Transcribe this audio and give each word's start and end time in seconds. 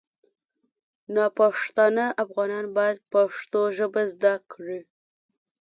ناپښتانه 1.15 2.05
افغانان 2.23 2.65
باید 2.77 2.97
پښتو 3.11 3.61
ژبه 3.77 4.01
زده 4.13 4.33
کړي 4.51 4.79